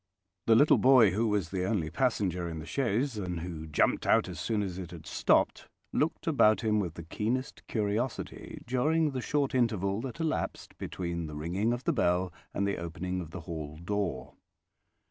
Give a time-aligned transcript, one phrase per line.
[0.47, 4.27] The little boy who was the only passenger in the chaise, and who jumped out
[4.27, 9.21] as soon as it had stopped, looked about him with the keenest curiosity during the
[9.21, 13.41] short interval that elapsed between the ringing of the bell and the opening of the
[13.41, 14.33] hall door.